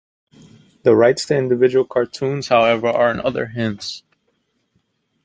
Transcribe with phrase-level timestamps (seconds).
[0.81, 4.01] The rights to individual cartoons however are in other hands.